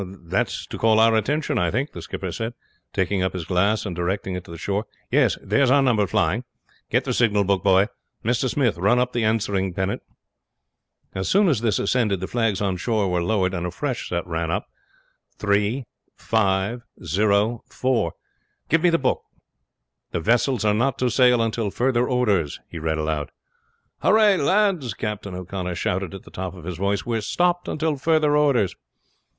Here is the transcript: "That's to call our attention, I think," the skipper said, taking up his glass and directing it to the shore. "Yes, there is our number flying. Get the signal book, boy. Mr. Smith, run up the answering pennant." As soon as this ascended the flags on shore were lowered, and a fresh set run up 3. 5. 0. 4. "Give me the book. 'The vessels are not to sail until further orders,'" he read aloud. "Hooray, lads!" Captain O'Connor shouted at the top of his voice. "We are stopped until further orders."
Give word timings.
"That's 0.03 0.65
to 0.65 0.79
call 0.79 0.99
our 0.99 1.13
attention, 1.15 1.59
I 1.59 1.69
think," 1.69 1.91
the 1.91 2.01
skipper 2.01 2.31
said, 2.31 2.55
taking 2.91 3.21
up 3.21 3.33
his 3.33 3.45
glass 3.45 3.85
and 3.85 3.95
directing 3.95 4.33
it 4.33 4.43
to 4.45 4.49
the 4.51 4.57
shore. 4.57 4.85
"Yes, 5.11 5.37
there 5.43 5.61
is 5.61 5.69
our 5.69 5.83
number 5.83 6.07
flying. 6.07 6.43
Get 6.89 7.03
the 7.05 7.13
signal 7.13 7.43
book, 7.43 7.63
boy. 7.63 7.85
Mr. 8.25 8.49
Smith, 8.49 8.79
run 8.79 8.97
up 8.97 9.13
the 9.13 9.23
answering 9.23 9.75
pennant." 9.75 10.01
As 11.13 11.27
soon 11.27 11.47
as 11.47 11.61
this 11.61 11.77
ascended 11.77 12.19
the 12.19 12.25
flags 12.25 12.61
on 12.61 12.77
shore 12.77 13.09
were 13.09 13.21
lowered, 13.21 13.53
and 13.53 13.63
a 13.67 13.69
fresh 13.69 14.09
set 14.09 14.25
run 14.25 14.49
up 14.49 14.65
3. 15.37 15.85
5. 16.15 16.81
0. 17.05 17.63
4. 17.69 18.13
"Give 18.69 18.81
me 18.81 18.89
the 18.89 18.97
book. 18.97 19.21
'The 20.13 20.19
vessels 20.19 20.65
are 20.65 20.73
not 20.73 20.97
to 20.97 21.11
sail 21.11 21.43
until 21.43 21.69
further 21.69 22.09
orders,'" 22.09 22.59
he 22.67 22.79
read 22.79 22.97
aloud. 22.97 23.29
"Hooray, 24.01 24.37
lads!" 24.37 24.95
Captain 24.95 25.35
O'Connor 25.35 25.75
shouted 25.75 26.15
at 26.15 26.23
the 26.23 26.31
top 26.31 26.55
of 26.55 26.63
his 26.63 26.77
voice. 26.77 27.05
"We 27.05 27.19
are 27.19 27.21
stopped 27.21 27.67
until 27.67 27.97
further 27.97 28.35
orders." 28.35 28.75